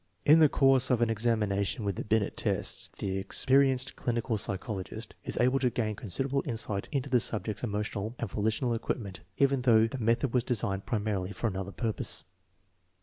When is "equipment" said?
8.75-9.19